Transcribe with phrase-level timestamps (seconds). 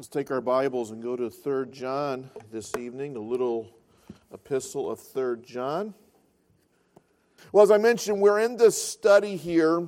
[0.00, 3.68] Let's take our Bibles and go to 3 John this evening, the little
[4.32, 5.92] epistle of 3 John.
[7.52, 9.86] Well, as I mentioned, we're in this study here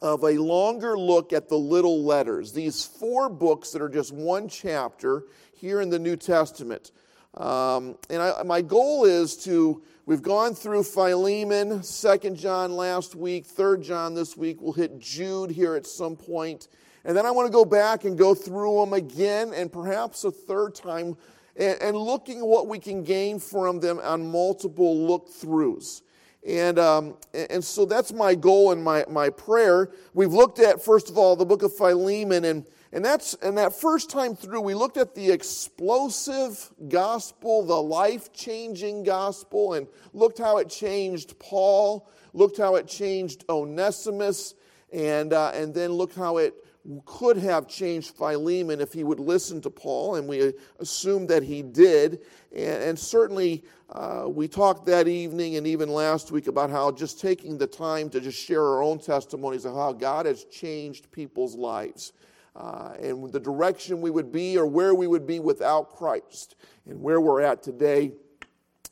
[0.00, 4.46] of a longer look at the little letters, these four books that are just one
[4.46, 5.24] chapter
[5.56, 6.92] here in the New Testament.
[7.34, 13.44] Um, and I, my goal is to, we've gone through Philemon, 2nd John last week,
[13.48, 14.58] 3rd John this week.
[14.60, 16.68] We'll hit Jude here at some point.
[17.06, 20.32] And then I want to go back and go through them again and perhaps a
[20.32, 21.16] third time
[21.56, 26.02] and, and looking at what we can gain from them on multiple look throughs.
[26.44, 29.90] And, um, and so that's my goal and my, my prayer.
[30.14, 33.72] We've looked at, first of all, the book of Philemon, and, and, that's, and that
[33.72, 40.38] first time through, we looked at the explosive gospel, the life changing gospel, and looked
[40.38, 44.54] how it changed Paul, looked how it changed Onesimus,
[44.92, 46.65] and, uh, and then looked how it
[47.04, 51.62] could have changed Philemon if he would listen to Paul, and we assume that he
[51.62, 52.20] did.
[52.54, 57.20] And, and certainly, uh, we talked that evening and even last week about how just
[57.20, 61.56] taking the time to just share our own testimonies of how God has changed people's
[61.56, 62.12] lives.
[62.54, 66.56] Uh, and the direction we would be or where we would be without Christ
[66.88, 68.12] and where we're at today.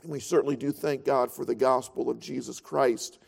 [0.02, 3.18] And we certainly do thank God for the gospel of Jesus Christ.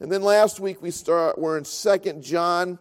[0.00, 2.78] And then last week we start we're in Second John.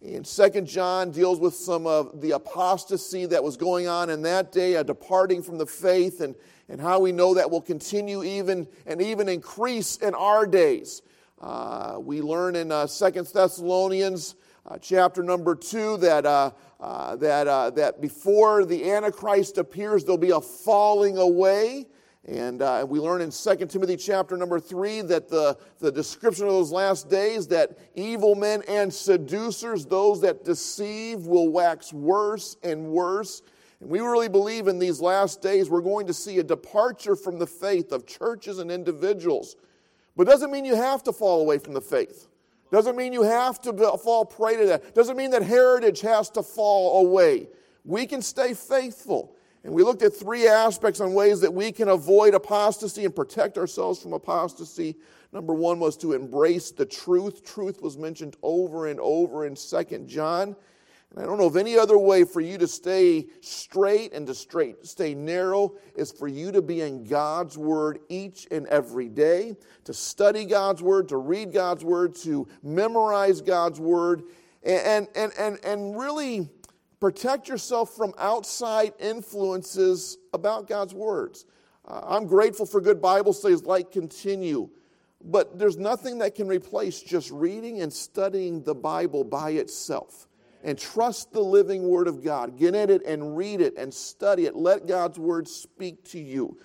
[0.00, 4.52] And Second John deals with some of the apostasy that was going on in that
[4.52, 6.36] day, a departing from the faith, and,
[6.68, 11.02] and how we know that will continue even and even increase in our days.
[11.40, 17.74] Uh, we learn in uh, Second Thessalonians uh, chapter number two that, uh, uh, that,
[17.74, 21.86] that before the Antichrist appears, there'll be a falling away.
[22.28, 26.52] And uh, we learn in 2 Timothy chapter number 3 that the, the description of
[26.52, 32.88] those last days that evil men and seducers, those that deceive, will wax worse and
[32.88, 33.40] worse.
[33.80, 37.38] And we really believe in these last days we're going to see a departure from
[37.38, 39.56] the faith of churches and individuals.
[40.14, 42.26] But doesn't mean you have to fall away from the faith.
[42.70, 44.94] Doesn't mean you have to fall prey to that.
[44.94, 47.48] Doesn't mean that heritage has to fall away.
[47.86, 49.34] We can stay faithful.
[49.64, 53.58] And we looked at three aspects on ways that we can avoid apostasy and protect
[53.58, 54.96] ourselves from apostasy.
[55.32, 57.44] Number one was to embrace the truth.
[57.44, 60.56] Truth was mentioned over and over in Second John.
[61.10, 64.34] And I don't know of any other way for you to stay straight and to
[64.34, 69.56] straight, stay narrow is for you to be in God's Word each and every day,
[69.84, 74.24] to study God's Word, to read God's Word, to memorize God's Word,
[74.62, 76.50] and, and, and, and really
[77.00, 81.46] Protect yourself from outside influences about God's words.
[81.86, 84.68] Uh, I'm grateful for good Bible studies like Continue,
[85.22, 90.26] but there's nothing that can replace just reading and studying the Bible by itself.
[90.64, 92.58] And trust the living Word of God.
[92.58, 94.56] Get in it and read it and study it.
[94.56, 96.58] Let God's Word speak to you.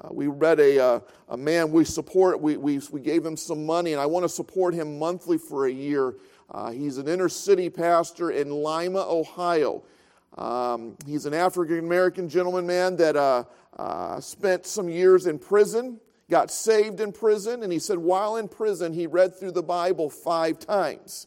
[0.00, 3.66] Uh, we read a, uh, a man we support, we, we, we gave him some
[3.66, 6.14] money, and I want to support him monthly for a year
[6.50, 9.82] uh, he's an inner city pastor in Lima, Ohio.
[10.36, 13.44] Um, he's an African American gentleman, man, that uh,
[13.78, 18.48] uh, spent some years in prison, got saved in prison, and he said while in
[18.48, 21.26] prison, he read through the Bible five times.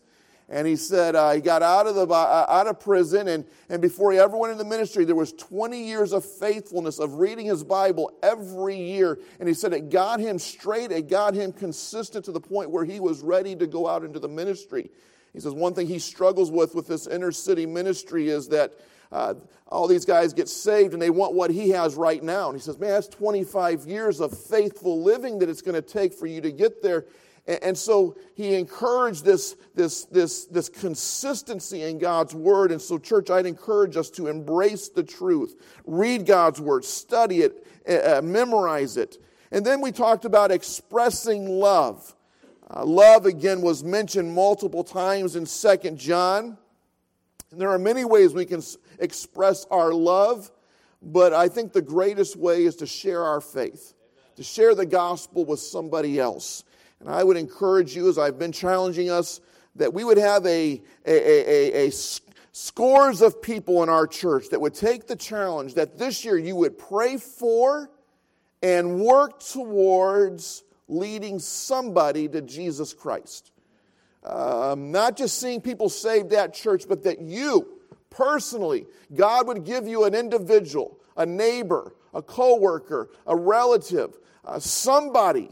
[0.50, 3.82] And he said uh, he got out of, the, uh, out of prison, and, and
[3.82, 7.66] before he ever went into ministry, there was 20 years of faithfulness of reading his
[7.66, 9.20] Bible every year.
[9.40, 12.86] And he said it got him straight, it got him consistent to the point where
[12.86, 14.90] he was ready to go out into the ministry.
[15.34, 18.74] He says one thing he struggles with with this inner city ministry is that
[19.12, 19.34] uh,
[19.68, 22.50] all these guys get saved and they want what he has right now.
[22.50, 26.14] And he says, man, that's 25 years of faithful living that it's going to take
[26.14, 27.06] for you to get there.
[27.48, 32.74] And so he encouraged this, this, this, this consistency in God's word.
[32.74, 37.66] And so, church, I'd encourage us to embrace the truth, read God's word, study it,
[37.88, 39.18] uh, memorize it.
[39.52, 42.14] And then we talked about expressing love.
[42.70, 46.58] Uh, love, again, was mentioned multiple times in Second John.
[47.52, 48.62] And there are many ways we can
[49.00, 50.52] express our love,
[51.02, 53.94] but I think the greatest way is to share our faith,
[54.36, 56.66] to share the gospel with somebody else.
[57.00, 59.40] And I would encourage you, as I've been challenging us,
[59.76, 61.92] that we would have a, a, a, a,
[62.52, 66.56] scores of people in our church that would take the challenge that this year you
[66.56, 67.92] would pray for
[68.64, 73.52] and work towards leading somebody to Jesus Christ.
[74.24, 77.78] Um, not just seeing people saved at church, but that you
[78.10, 85.52] personally, God would give you an individual, a neighbor, a coworker, a relative, uh, somebody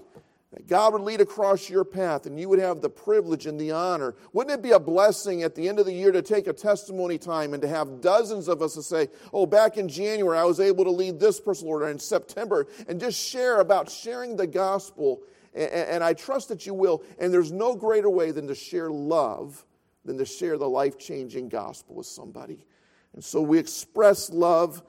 [0.55, 3.71] that God would lead across your path and you would have the privilege and the
[3.71, 4.15] honor.
[4.31, 7.17] Wouldn't it be a blessing at the end of the year to take a testimony
[7.17, 10.61] time and to have dozens of us to say, Oh, back in January, I was
[10.61, 14.47] able to lead this person, Lord, or in September, and just share about sharing the
[14.47, 15.23] gospel.
[15.53, 17.03] And, and I trust that you will.
[17.19, 19.65] And there's no greater way than to share love
[20.05, 22.65] than to share the life changing gospel with somebody.
[23.13, 24.83] And so we express love,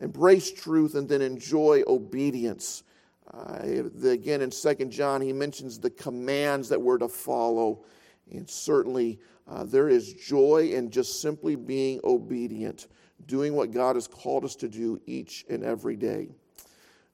[0.00, 2.84] embrace truth, and then enjoy obedience.
[3.32, 7.84] Uh, again, in Second John, he mentions the commands that we're to follow.
[8.30, 12.88] And certainly, uh, there is joy in just simply being obedient,
[13.26, 16.28] doing what God has called us to do each and every day.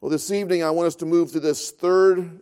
[0.00, 2.40] Well, this evening, I want us to move to this third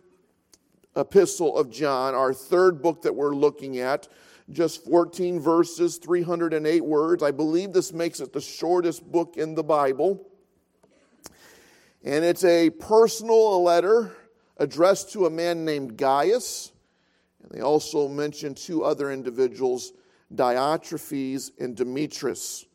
[0.95, 4.07] epistle of John, our third book that we're looking at.
[4.51, 7.23] Just 14 verses, 308 words.
[7.23, 10.27] I believe this makes it the shortest book in the Bible.
[12.05, 14.15] And it's a personal letter
[14.57, 16.71] addressed to a man named Gaius.
[17.41, 19.91] And they also mention two other individuals,
[20.33, 22.67] Diotrephes and Demetrius.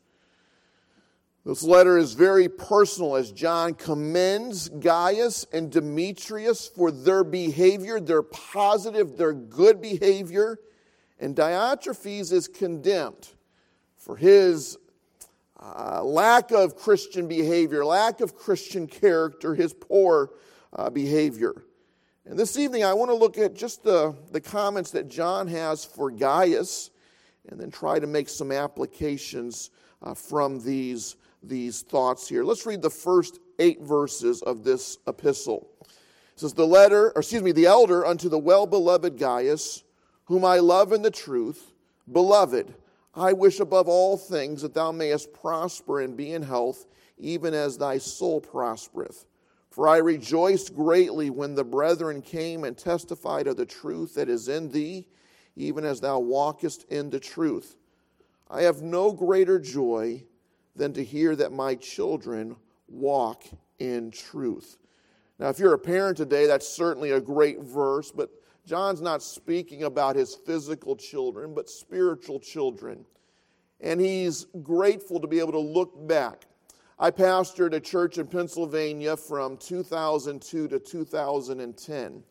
[1.45, 8.23] This letter is very personal as John commends Gaius and Demetrius for their behavior, their
[8.23, 10.59] positive, their good behavior.
[11.19, 13.29] And Diotrephes is condemned
[13.95, 14.77] for his
[15.61, 20.31] uh, lack of Christian behavior, lack of Christian character, his poor
[20.73, 21.63] uh, behavior.
[22.25, 25.85] And this evening, I want to look at just the, the comments that John has
[25.85, 26.91] for Gaius
[27.49, 29.71] and then try to make some applications
[30.01, 32.43] uh, from these, these thoughts here.
[32.43, 35.67] Let's read the first eight verses of this epistle.
[35.81, 39.83] It says, The letter, or excuse me, the elder unto the well beloved Gaius,
[40.25, 41.71] whom I love in the truth,
[42.11, 42.73] beloved,
[43.13, 46.85] I wish above all things that thou mayest prosper and be in health,
[47.17, 49.25] even as thy soul prospereth.
[49.69, 54.47] For I rejoiced greatly when the brethren came and testified of the truth that is
[54.47, 55.07] in thee,
[55.55, 57.77] even as thou walkest in the truth.
[58.49, 60.23] I have no greater joy
[60.75, 62.55] than to hear that my children
[62.87, 63.43] walk
[63.79, 64.77] in truth.
[65.39, 68.29] Now, if you're a parent today, that's certainly a great verse, but
[68.65, 73.05] John's not speaking about his physical children, but spiritual children.
[73.79, 76.45] And he's grateful to be able to look back.
[76.99, 82.23] I pastored a church in Pennsylvania from 2002 to 2010.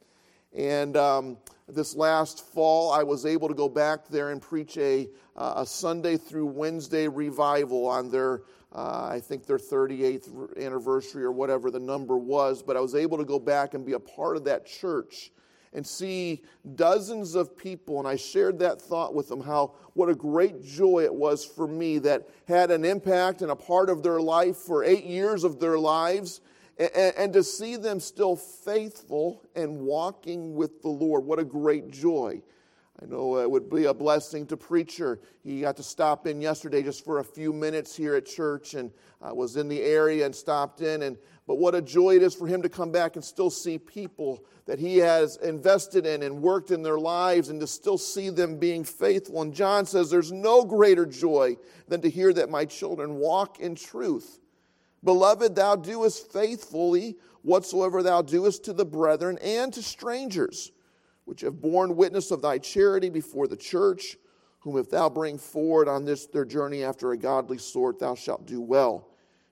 [0.52, 1.38] And um,
[1.68, 5.66] this last fall, I was able to go back there and preach a, uh, a
[5.66, 8.42] Sunday through Wednesday revival on their,
[8.72, 12.62] uh, I think, their 38th anniversary or whatever the number was.
[12.62, 15.32] But I was able to go back and be a part of that church
[15.72, 16.42] and see
[16.74, 17.98] dozens of people.
[17.98, 21.66] And I shared that thought with them how what a great joy it was for
[21.66, 25.60] me that had an impact and a part of their life for eight years of
[25.60, 26.40] their lives.
[26.78, 31.24] And, and to see them still faithful and walking with the Lord.
[31.24, 32.42] What a great joy.
[33.02, 35.20] I know it would be a blessing to preacher.
[35.42, 38.90] He got to stop in yesterday just for a few minutes here at church and
[39.22, 41.02] uh, was in the area and stopped in.
[41.02, 41.16] And
[41.46, 44.44] but what a joy it is for him to come back and still see people
[44.66, 48.58] that he has invested in and worked in their lives and to still see them
[48.58, 49.40] being faithful.
[49.40, 51.56] And John says, There's no greater joy
[51.88, 54.40] than to hear that my children walk in truth.
[55.02, 60.70] Beloved, thou doest faithfully whatsoever thou doest to the brethren and to strangers,
[61.30, 64.16] which have borne witness of thy charity before the church,
[64.58, 68.46] whom if thou bring forward on this their journey after a godly sort, thou shalt
[68.46, 69.08] do well.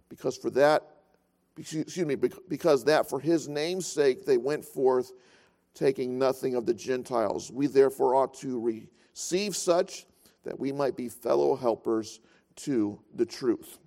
[0.09, 0.83] Because for that
[1.57, 5.13] excuse me, because that for his name's sake they went forth,
[5.73, 7.53] taking nothing of the Gentiles.
[7.53, 8.61] We therefore ought to
[9.15, 10.05] receive such
[10.43, 12.19] that we might be fellow helpers
[12.57, 13.79] to the truth.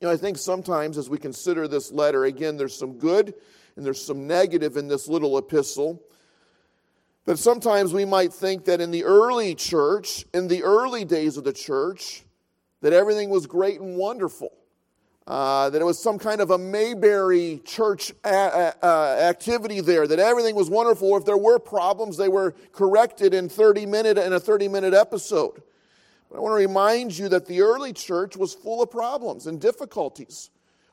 [0.00, 3.34] You know, I think sometimes as we consider this letter, again, there's some good
[3.76, 6.02] and there's some negative in this little epistle.
[7.26, 11.44] But sometimes we might think that in the early church, in the early days of
[11.44, 12.24] the church,
[12.80, 14.52] that everything was great and wonderful.
[15.26, 18.86] Uh, that it was some kind of a Mayberry church a- a-
[19.22, 21.16] activity there, that everything was wonderful.
[21.16, 25.62] If there were problems, they were corrected in 30 minute in a 30 minute episode.
[26.30, 29.60] But I want to remind you that the early church was full of problems and
[29.60, 30.50] difficulties.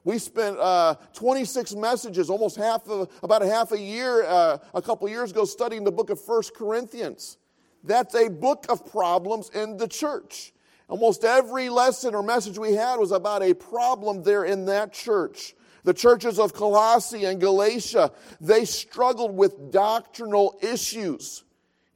[0.08, 4.82] We spent uh, 26 messages, almost half of, about a half a year, uh, a
[4.82, 7.36] couple years ago, studying the book of First Corinthians.
[7.84, 10.54] That's a book of problems in the church.
[10.88, 15.54] Almost every lesson or message we had was about a problem there in that church.
[15.84, 21.44] The churches of Colossae and Galatia, they struggled with doctrinal issues.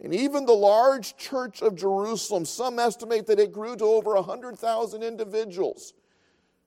[0.04, 5.02] And even the large church of Jerusalem, some estimate that it grew to over 100,000
[5.02, 5.94] individuals,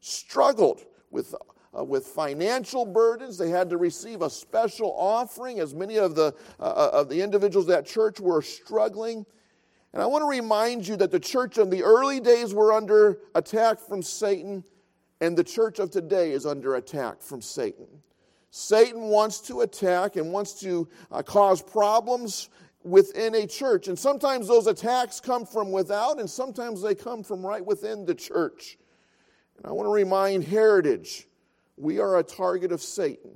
[0.01, 0.81] struggled
[1.15, 1.35] with
[1.77, 3.39] uh, with financial burdens.
[3.39, 7.21] They had to receive a special offering, as many of the, uh, uh of the
[7.21, 9.25] individuals that church were struggling.
[9.93, 13.19] And I want to remind you that the church in the early days were under
[13.35, 14.65] attack from Satan,
[15.21, 17.87] and the church of today is under attack from Satan.
[18.51, 22.51] Satan wants to attack and wants to uh, cause problems
[22.85, 23.89] within a church.
[23.89, 28.15] And sometimes those attacks come from without, and sometimes they come from right within the
[28.15, 28.79] church.
[29.57, 31.27] And I want to remind Heritage
[31.77, 33.33] we are a target of Satan.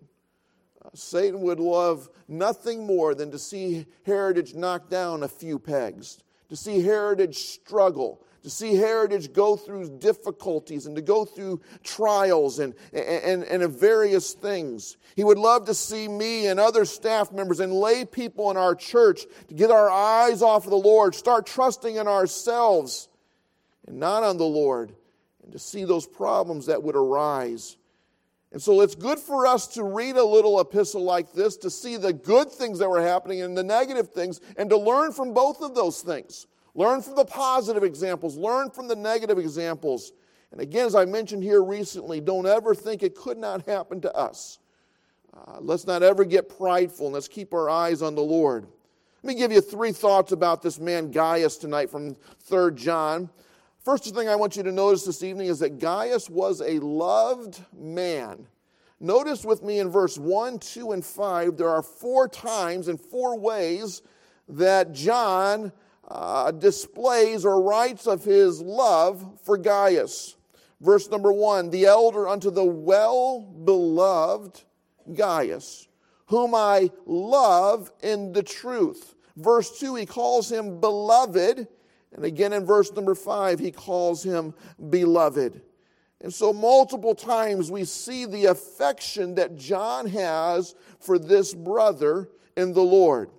[0.85, 6.19] Uh, Satan would love nothing more than to see Heritage knock down a few pegs,
[6.49, 12.61] to see Heritage struggle, to see Heritage go through difficulties and to go through trials
[12.61, 14.97] and, and, and various things.
[15.17, 18.75] He would love to see me and other staff members and lay people in our
[18.75, 23.09] church to get our eyes off of the Lord, start trusting in ourselves
[23.87, 24.95] and not on the Lord,
[25.49, 27.79] and to see those problems that would arise.
[28.53, 31.97] And so it's good for us to read a little epistle like this to see
[31.97, 35.63] the good things that were happening and the negative things and to learn from both
[35.63, 36.47] of those things.
[36.75, 40.13] Learn from the positive examples, learn from the negative examples.
[40.53, 44.15] And again, as I mentioned here recently, don't ever think it could not happen to
[44.15, 44.59] us.
[45.35, 48.67] Uh, let's not ever get prideful and let's keep our eyes on the Lord.
[49.23, 53.31] Let me give you three thoughts about this man Gaius tonight from 3 John.
[53.89, 57.65] First thing I want you to notice this evening is that Gaius was a loved
[57.75, 58.47] man.
[59.01, 63.39] Notice with me in verse 1, 2, and 5, there are four times and four
[63.39, 64.03] ways
[64.47, 65.73] that John
[66.07, 70.37] uh, displays or writes of his love for Gaius.
[70.83, 74.65] Verse number 1 The elder unto the well beloved
[75.15, 75.89] Gaius,
[76.27, 79.15] whom I love in the truth.
[79.35, 81.69] Verse 2, he calls him beloved
[82.15, 84.55] and again in verse number five, he calls him
[84.91, 85.63] beloved.
[86.21, 92.73] And so, multiple times, we see the affection that John has for this brother in
[92.73, 93.31] the Lord.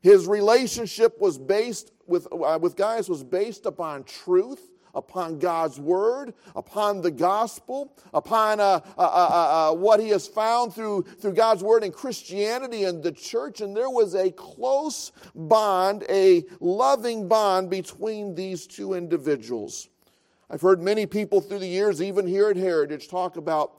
[0.00, 6.34] His relationship was based with, uh, with Gaius was based upon truth upon God's word,
[6.54, 11.62] upon the gospel, upon uh, uh, uh, uh, what he has found through, through God's
[11.62, 13.60] word in Christianity and the church.
[13.60, 19.88] And there was a close bond, a loving bond between these two individuals.
[20.50, 23.72] I've heard many people through the years, even here at Heritage, talk about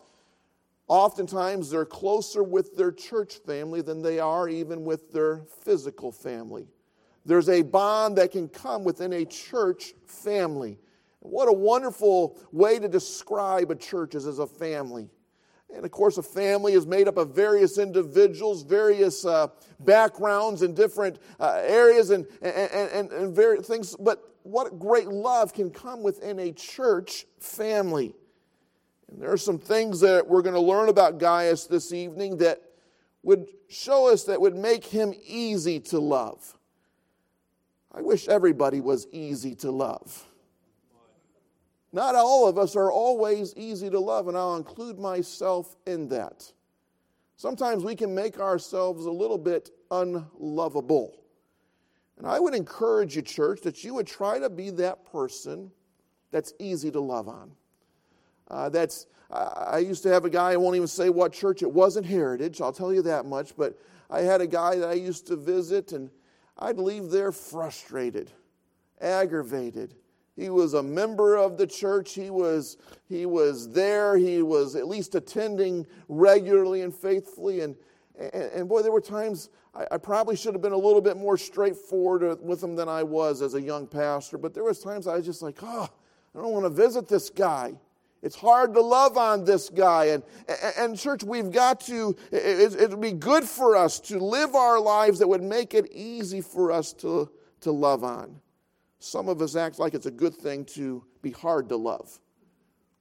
[0.88, 6.68] oftentimes they're closer with their church family than they are even with their physical family.
[7.26, 10.78] There's a bond that can come within a church family.
[11.30, 15.10] What a wonderful way to describe a church as, as a family.
[15.74, 19.48] And of course, a family is made up of various individuals, various uh,
[19.80, 23.96] backgrounds and different uh, areas and, and, and, and various things.
[24.00, 28.14] But what great love can come within a church family.
[29.10, 32.62] And there are some things that we're going to learn about Gaius this evening that
[33.24, 36.58] would show us that would make him easy to love.
[37.92, 40.26] I wish everybody was easy to love.
[41.92, 46.52] Not all of us are always easy to love, and I'll include myself in that.
[47.38, 51.22] Sometimes we can make ourselves a little bit unlovable.
[52.18, 55.72] And I would encourage you, church, that you would try to be that person
[56.32, 57.52] that's easy to love on.
[58.50, 61.72] Uh, that's I used to have a guy, I won't even say what church, it
[61.72, 63.78] wasn't Heritage, I'll tell you that much, but
[64.10, 66.12] I had a guy that I used to visit, and
[66.58, 68.32] I'd leave there frustrated,
[69.02, 69.96] aggravated,
[70.36, 72.14] he was a member of the church.
[72.14, 72.78] He was,
[73.08, 74.18] he was there.
[74.18, 77.62] He was at least attending regularly and faithfully.
[77.62, 77.76] And,
[78.20, 81.16] and, and boy, there were times I, I, probably should have been a little bit
[81.16, 84.38] more straightforward with him than I was as a young pastor.
[84.38, 85.88] But there was times I was just like, oh,
[86.36, 87.74] I don't want to visit this guy.
[88.22, 90.06] It's hard to love on this guy.
[90.06, 90.24] And,
[90.78, 94.80] and, church, we've got to, it, it would be good for us to live our
[94.80, 97.30] lives that would make it easy for us to,
[97.62, 98.42] to love on.
[99.00, 102.20] Some of us act like it's a good thing to be hard to love.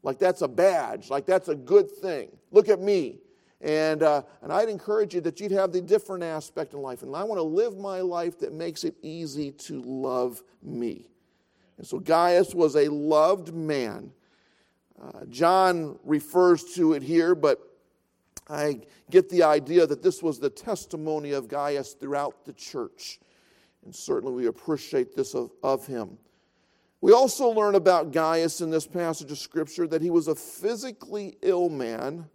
[0.03, 2.29] Like that's a badge, like that's a good thing.
[2.51, 3.21] Look at me.
[3.61, 7.03] And, uh, and I'd encourage you that you'd have the different aspect in life.
[7.03, 11.09] And I want to live my life that makes it easy to love me.
[11.79, 14.13] And so Gaius was a loved man.
[15.01, 17.59] Uh, John refers to it here, but
[18.49, 23.19] I get the idea that this was the testimony of Gaius throughout the church.
[23.85, 26.19] And certainly we appreciate this of, of him.
[27.01, 31.37] We also learn about Gaius in this passage of Scripture that he was a physically
[31.43, 32.27] ill man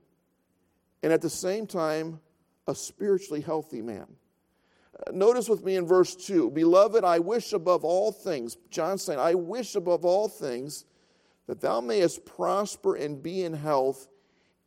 [1.02, 2.20] and at the same time
[2.68, 4.06] a spiritually healthy man.
[4.96, 9.20] Uh, notice with me in verse 2 Beloved, I wish above all things, John saying,
[9.20, 10.86] I wish above all things
[11.48, 14.08] that thou mayest prosper and be in health,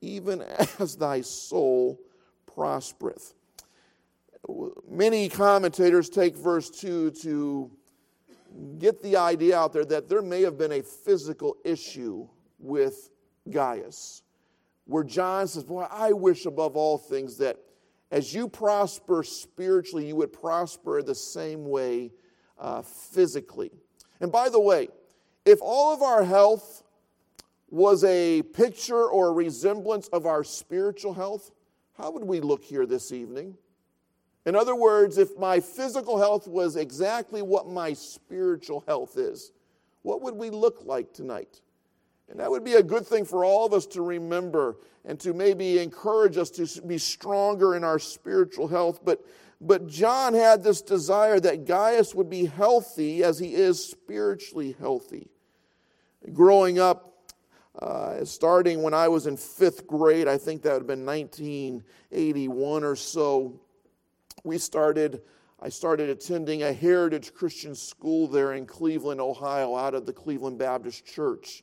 [0.00, 0.42] even
[0.80, 2.00] as thy soul
[2.52, 3.34] prospereth.
[4.88, 7.70] Many commentators take verse 2 to
[8.78, 13.10] get the idea out there that there may have been a physical issue with
[13.48, 14.22] Gaius,
[14.84, 17.58] where John says, Boy, I wish above all things that
[18.10, 22.12] as you prosper spiritually, you would prosper the same way
[22.58, 23.70] uh, physically.
[24.20, 24.88] And by the way,
[25.46, 26.82] if all of our health
[27.70, 31.50] was a picture or a resemblance of our spiritual health,
[31.96, 33.56] how would we look here this evening?
[34.44, 39.52] In other words, if my physical health was exactly what my spiritual health is,
[40.02, 41.60] what would we look like tonight?
[42.28, 45.32] And that would be a good thing for all of us to remember and to
[45.32, 49.00] maybe encourage us to be stronger in our spiritual health.
[49.04, 49.24] But,
[49.60, 55.28] but John had this desire that Gaius would be healthy as he is spiritually healthy.
[56.32, 57.12] Growing up,
[57.78, 62.84] uh, starting when I was in fifth grade, I think that would have been 1981
[62.84, 63.60] or so,
[64.44, 65.22] we started.
[65.60, 70.58] I started attending a Heritage Christian school there in Cleveland, Ohio, out of the Cleveland
[70.58, 71.62] Baptist Church.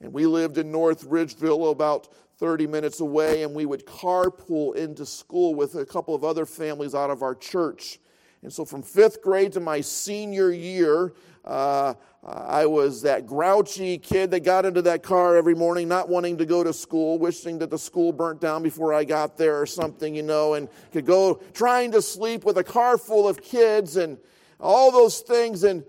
[0.00, 2.08] And we lived in North Ridgeville, about
[2.38, 6.94] 30 minutes away, and we would carpool into school with a couple of other families
[6.94, 7.98] out of our church.
[8.42, 11.12] And so, from fifth grade to my senior year,
[11.44, 16.38] uh, I was that grouchy kid that got into that car every morning, not wanting
[16.38, 19.66] to go to school, wishing that the school burnt down before I got there or
[19.66, 23.96] something, you know, and could go trying to sleep with a car full of kids
[23.96, 24.18] and
[24.60, 25.64] all those things.
[25.64, 25.84] And,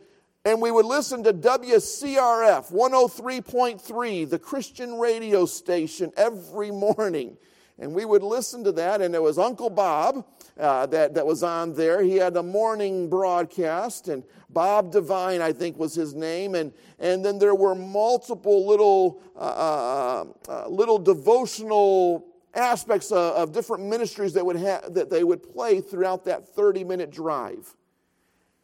[0.45, 7.37] and we would listen to WCRF 103.3, the Christian radio station, every morning.
[7.79, 10.25] And we would listen to that, and it was Uncle Bob
[10.59, 12.03] uh, that, that was on there.
[12.03, 16.55] He had a morning broadcast, and Bob Devine, I think, was his name.
[16.55, 23.53] And, and then there were multiple little, uh, uh, uh little devotional aspects of, of,
[23.53, 27.75] different ministries that, would ha- that they would play throughout that 30 minute drive.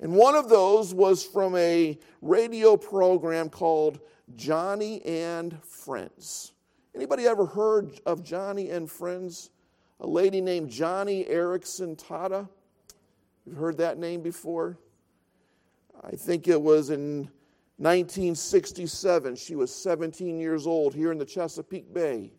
[0.01, 3.99] And one of those was from a radio program called
[4.35, 6.51] Joni and Friends.
[6.95, 9.49] Anybody ever heard of Joni and Friends?
[9.99, 12.47] A lady named Joni Eareckson Tada.
[13.45, 14.77] You've heard that name before?
[16.01, 17.29] I think it was in
[17.77, 19.35] 1967.
[19.35, 22.31] She was 17 years old here in the Chesapeake Bay.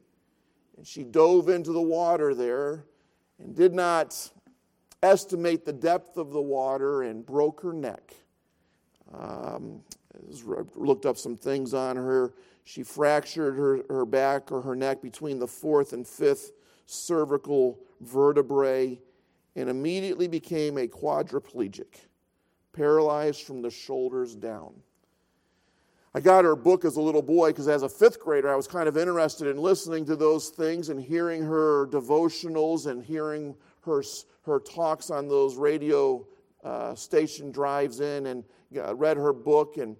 [0.78, 2.87] And she dove into the water there
[3.38, 4.31] and did not
[5.02, 8.14] estimate the depth of the water and broke her neck.
[9.12, 9.83] Um,
[10.74, 12.35] looked up some things on her.
[12.64, 16.52] She fractured her, her back or her neck between the fourth and fifth
[16.87, 18.98] cervical vertebrae
[19.55, 22.07] and immediately became a quadriplegic,
[22.72, 24.74] paralyzed from the shoulders down.
[26.14, 28.66] I got her book as a little boy because as a fifth grader, I was
[28.66, 34.02] kind of interested in listening to those things and hearing her devotionals and hearing her,
[34.46, 36.26] her talks on those radio
[36.66, 38.44] uh, station drives in and
[38.76, 39.76] uh, read her book.
[39.76, 39.96] And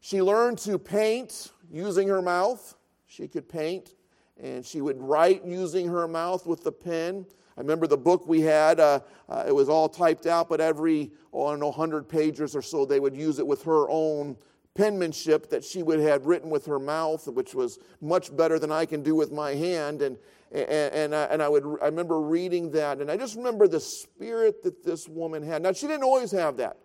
[0.00, 2.74] she learned to paint using her mouth.
[3.06, 3.94] She could paint,
[4.42, 7.24] and she would write using her mouth with the pen.
[7.56, 11.12] I remember the book we had, uh, uh, it was all typed out, but every,
[11.32, 14.36] oh, I don't know, 100 pages or so, they would use it with her own
[14.74, 18.86] penmanship that she would have written with her mouth, which was much better than I
[18.86, 20.02] can do with my hand.
[20.02, 20.18] And,
[20.52, 23.80] and, and, I, and I, would, I remember reading that, and I just remember the
[23.80, 25.62] spirit that this woman had.
[25.62, 26.78] Now, she didn't always have that.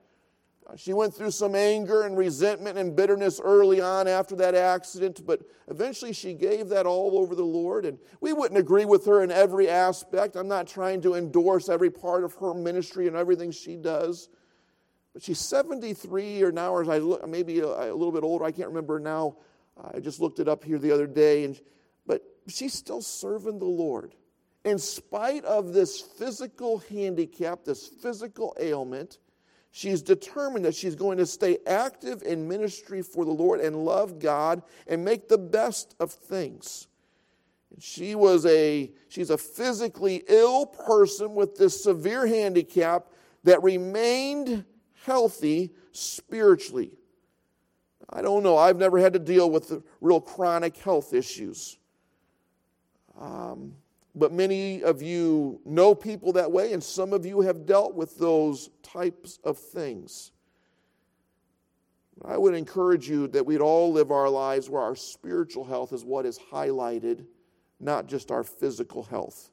[0.76, 5.42] She went through some anger and resentment and bitterness early on after that accident, but
[5.68, 7.86] eventually she gave that all over the Lord.
[7.86, 10.36] And we wouldn't agree with her in every aspect.
[10.36, 14.30] I'm not trying to endorse every part of her ministry and everything she does.
[15.14, 18.46] But she's 73 or now, or I look, maybe a, a, little bit older.
[18.46, 19.36] I can't remember now.
[19.94, 21.44] I just looked it up here the other day.
[21.44, 21.60] And,
[22.08, 24.16] but she's still serving the Lord.
[24.66, 29.18] In spite of this physical handicap, this physical ailment,
[29.76, 34.20] She's determined that she's going to stay active in ministry for the Lord and love
[34.20, 36.86] God and make the best of things.
[37.80, 43.08] She was a she's a physically ill person with this severe handicap
[43.46, 44.64] that remained
[45.06, 46.92] healthy spiritually.
[48.08, 48.58] I don't know.
[48.58, 51.80] I've never had to deal with real chronic health issues.
[53.20, 53.74] Um,
[54.16, 58.18] but many of you know people that way, and some of you have dealt with
[58.18, 60.32] those types of things.
[62.24, 66.06] I would encourage you that we'd all live our lives where our spiritual health is
[66.06, 67.26] what is highlighted,
[67.80, 69.50] not just our physical health.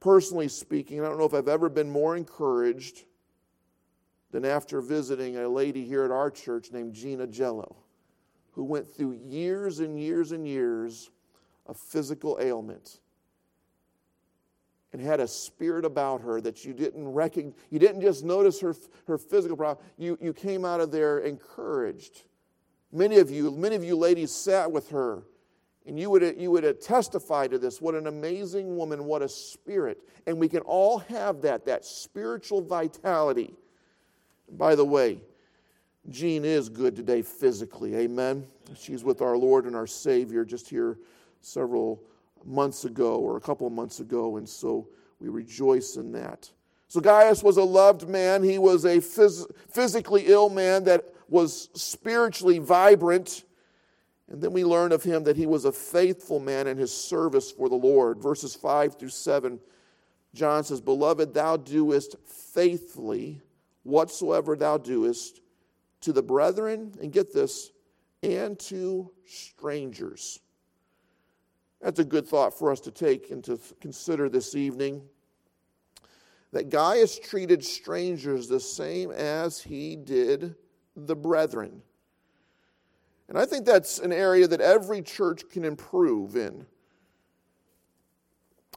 [0.00, 3.04] Personally speaking, I don't know if I've ever been more encouraged
[4.32, 7.76] than after visiting a lady here at our church named Gina Jello,
[8.52, 11.10] who went through years and years and years
[11.70, 12.98] a physical ailment
[14.92, 17.54] and had a spirit about her that you didn't recognize.
[17.70, 18.74] You didn't just notice her,
[19.06, 19.86] her physical problem.
[19.96, 22.24] You, you came out of there encouraged.
[22.90, 25.22] Many of you, many of you ladies sat with her
[25.86, 27.80] and you would, you would testify to this.
[27.80, 29.98] What an amazing woman, what a spirit.
[30.26, 33.54] And we can all have that, that spiritual vitality.
[34.50, 35.20] By the way,
[36.08, 37.94] Jean is good today physically.
[37.94, 38.44] Amen.
[38.76, 40.98] She's with our Lord and our Savior just here
[41.40, 42.02] several
[42.44, 44.88] months ago or a couple of months ago, and so
[45.20, 46.50] we rejoice in that.
[46.88, 48.42] So Gaius was a loved man.
[48.42, 53.44] He was a phys- physically ill man that was spiritually vibrant.
[54.28, 57.52] And then we learn of him that he was a faithful man in his service
[57.52, 58.20] for the Lord.
[58.20, 59.60] Verses 5 through 7,
[60.34, 63.40] John says, Beloved, thou doest faithfully
[63.82, 65.40] whatsoever thou doest
[66.00, 67.72] to the brethren, and get this,
[68.22, 70.40] and to strangers.
[71.80, 75.02] That's a good thought for us to take and to consider this evening.
[76.52, 80.56] That Gaius treated strangers the same as he did
[80.96, 81.82] the brethren.
[83.28, 86.66] And I think that's an area that every church can improve in.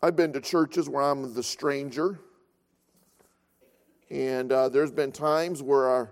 [0.03, 2.19] I've been to churches where I'm the stranger,
[4.11, 6.07] and uh, there's been times where I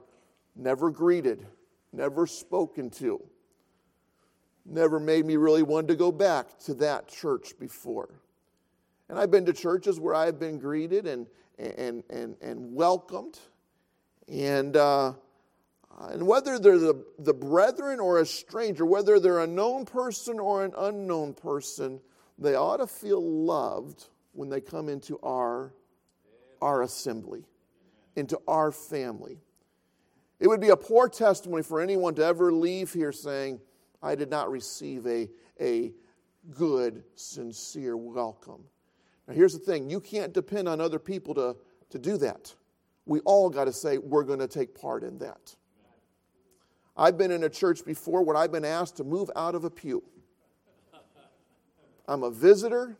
[0.56, 1.46] never greeted,
[1.94, 3.22] never spoken to
[4.72, 8.10] never made me really want to go back to that church before.
[9.10, 13.40] And I've been to churches where I've been greeted and, and, and, and welcomed.
[14.28, 15.14] And, uh,
[16.00, 20.64] and whether they're the, the brethren or a stranger, whether they're a known person or
[20.64, 22.00] an unknown person,
[22.38, 25.74] they ought to feel loved when they come into our,
[26.62, 27.44] our assembly,
[28.16, 29.40] into our family.
[30.40, 33.60] It would be a poor testimony for anyone to ever leave here saying,
[34.02, 35.94] I did not receive a, a
[36.50, 38.64] good, sincere welcome.
[39.28, 41.56] Now, here's the thing you can't depend on other people to,
[41.92, 42.54] to do that.
[43.06, 45.56] We all got to say, we're going to take part in that.
[46.98, 49.70] I've been in a church before where I've been asked to move out of a
[49.70, 50.04] pew.
[52.08, 52.98] I'm a visitor.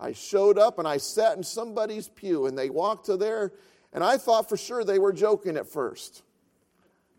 [0.00, 3.52] I showed up and I sat in somebody's pew and they walked to there,
[3.92, 6.22] and I thought for sure they were joking at first.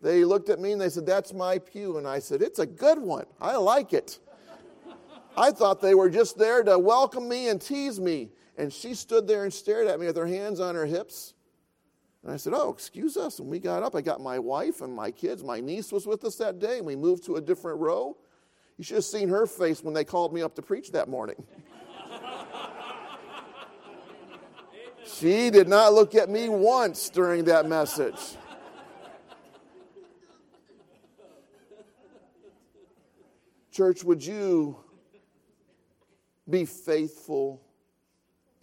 [0.02, 1.98] They looked at me and they said, That's my pew.
[1.98, 3.26] And I said, It's a good one.
[3.40, 4.18] I like it.
[5.36, 8.30] I thought they were just there to welcome me and tease me.
[8.56, 11.34] And she stood there and stared at me with her hands on her hips.
[12.22, 13.38] And I said, Oh, excuse us.
[13.38, 13.94] And we got up.
[13.94, 15.42] I got my wife and my kids.
[15.42, 18.16] My niece was with us that day, and we moved to a different row.
[18.76, 21.44] You should have seen her face when they called me up to preach that morning.
[25.06, 28.36] she did not look at me once during that message.
[33.74, 34.76] Church, would you
[36.48, 37.60] be faithful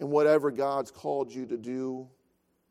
[0.00, 2.08] in whatever God's called you to do,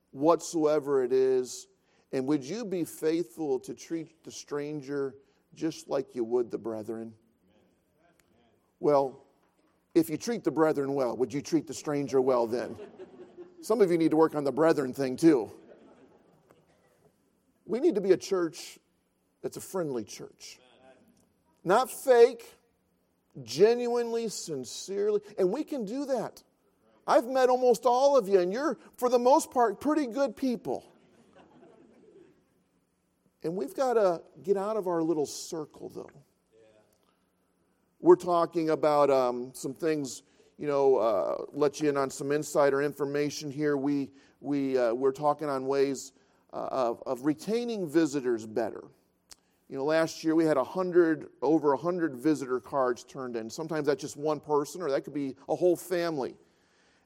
[0.10, 1.68] whatsoever it is?
[2.12, 5.14] And would you be faithful to treat the stranger
[5.54, 7.14] just like you would the brethren?
[8.80, 9.24] Well,
[9.94, 12.76] if you treat the brethren well, would you treat the stranger well then?
[13.62, 15.52] Some of you need to work on the brethren thing too.
[17.68, 18.80] We need to be a church
[19.44, 20.58] that's a friendly church.
[21.64, 22.44] Not fake,
[23.44, 25.22] genuinely, sincerely.
[25.38, 26.44] And we can do that.
[27.08, 30.86] I've met almost all of you, and you're, for the most part, pretty good people.
[33.44, 36.10] And we've got to get out of our little circle, though.
[38.00, 40.24] We're talking about um, some things,
[40.58, 43.78] you know, uh, let you in on some insider information here.
[43.78, 46.12] We, we, uh, we're talking on ways
[46.54, 48.84] uh, of, of retaining visitors better.
[49.72, 53.50] You know, last year we had 100, over 100 visitor cards turned in.
[53.50, 56.36] Sometimes that's just one person, or that could be a whole family.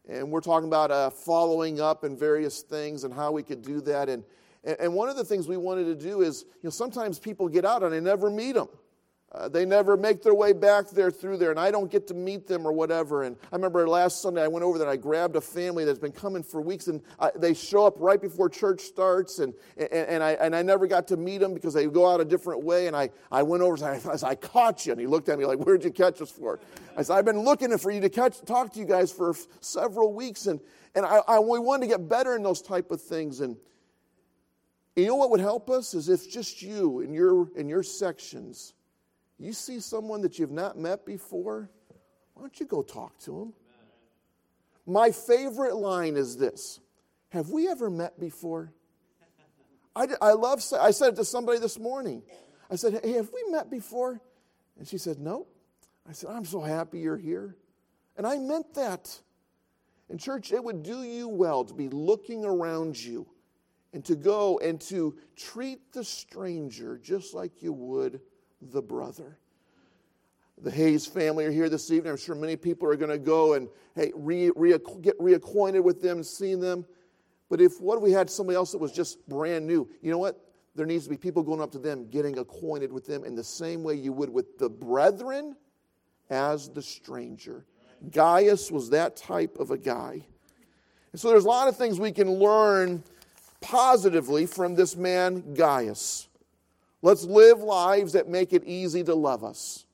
[0.10, 3.82] And we're talking about uh, following up and various things and how we could do
[3.82, 4.10] that.
[4.10, 4.24] And,
[4.64, 7.66] and one of the things we wanted to do is, you know, sometimes people get
[7.66, 8.70] out and I never meet them.
[9.36, 12.14] Uh, they never make their way back there through there, and I don't get to
[12.14, 13.24] meet them or whatever.
[13.24, 16.00] And I remember last Sunday I went over there and I grabbed a family that's
[16.00, 19.92] been coming for weeks, and I, they show up right before church starts, and, and,
[19.92, 22.64] and, I, and I never got to meet them because they go out a different
[22.64, 22.88] way.
[22.88, 24.94] And I, I went over and I, I said, I caught you.
[24.94, 26.62] And he looked at me like, Where'd you catch us for?
[26.96, 30.14] I said, I've been looking for you to catch, talk to you guys for several
[30.14, 30.62] weeks, and,
[30.96, 33.42] and I, I, we wanted to get better in those type of things.
[33.42, 33.58] And
[34.96, 38.72] you know what would help us is if just you in your, in your sections,
[39.38, 41.70] you see someone that you've not met before,
[42.34, 43.54] why don't you go talk to them?
[44.86, 46.80] My favorite line is this
[47.30, 48.72] Have we ever met before?
[49.96, 52.22] I, I love, I said it to somebody this morning.
[52.70, 54.20] I said, Hey, have we met before?
[54.78, 55.48] And she said, No.
[56.08, 57.56] I said, I'm so happy you're here.
[58.18, 59.20] And I meant that.
[60.08, 63.28] In church, it would do you well to be looking around you
[63.92, 68.22] and to go and to treat the stranger just like you would
[68.72, 69.38] the brother.
[70.62, 72.12] The Hayes family are here this evening.
[72.12, 76.02] I'm sure many people are going to go and hey, re, re, get reacquainted with
[76.02, 76.86] them, seeing them.
[77.50, 79.88] But if what we had somebody else that was just brand new?
[80.02, 80.42] You know what?
[80.76, 83.44] There needs to be people going up to them, getting acquainted with them in the
[83.44, 85.56] same way you would with the brethren
[86.30, 87.66] as the stranger.
[88.12, 90.26] Gaius was that type of a guy.
[91.12, 93.04] And so there's a lot of things we can learn
[93.62, 96.28] positively from this man, Gaius.
[97.06, 99.86] Let's live lives that make it easy to love us.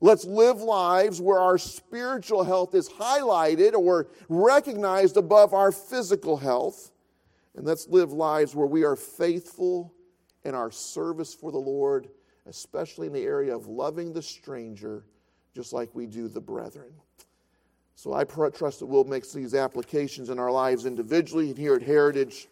[0.00, 6.92] Let's live lives where our spiritual health is highlighted or recognized above our physical health.
[7.56, 9.92] And let's live lives where we are faithful
[10.44, 12.10] in our service for the Lord,
[12.46, 15.04] especially in the area of loving the stranger
[15.52, 16.92] just like we do the brethren.
[17.96, 21.82] So I trust that we'll make these applications in our lives individually and here at
[21.82, 22.46] Heritage,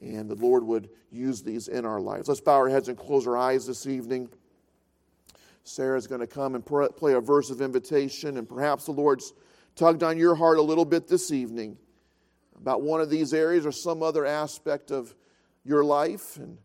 [0.00, 2.28] and the Lord would use these in our lives.
[2.28, 4.28] Let's bow our heads and close our eyes this evening.
[5.64, 9.32] Sarah's going to come and play a verse of invitation, and perhaps the Lord's
[9.74, 11.76] tugged on your heart a little bit this evening
[12.56, 15.14] about one of these areas or some other aspect of
[15.64, 16.36] your life.
[16.36, 16.58] And,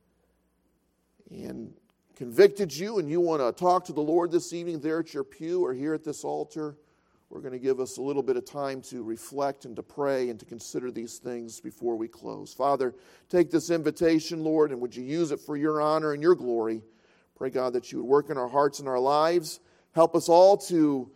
[1.32, 1.74] and
[2.22, 5.24] convicted you and you want to talk to the Lord this evening there at your
[5.24, 6.78] pew or here at this altar,
[7.32, 10.30] we're going to give us a little bit of time to reflect and to pray
[10.30, 12.54] and to consider these things before we close.
[12.54, 12.94] Father,
[13.30, 16.82] take this invitation, Lord, and would you use it for your honor and your glory?
[17.38, 19.62] Pray, God, that you would work in our hearts and our lives.
[19.94, 21.10] Help us all to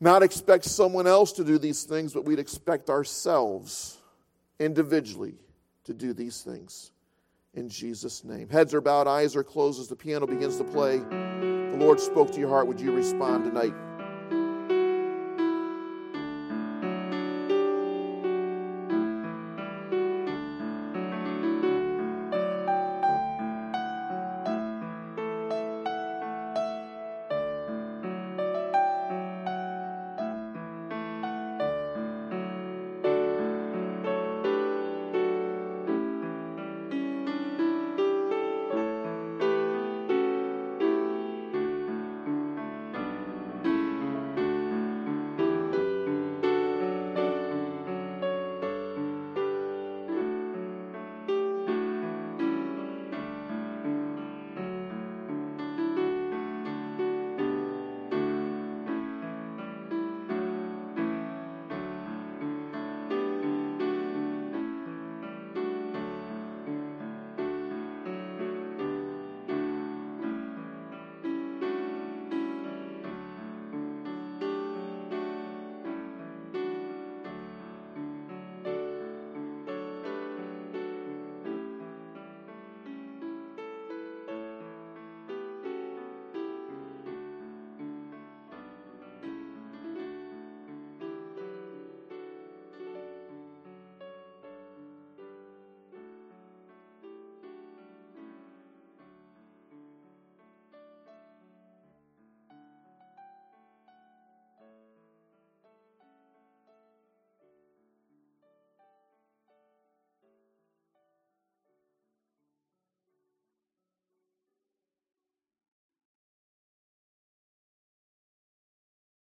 [0.00, 3.98] not expect someone else to do these things, but we'd expect ourselves
[4.58, 5.34] individually
[5.84, 6.92] to do these things
[7.52, 8.48] in Jesus' name.
[8.48, 10.96] Heads are bowed, eyes are closed as the piano begins to play.
[10.98, 12.66] The Lord spoke to your heart.
[12.68, 13.74] Would you respond tonight?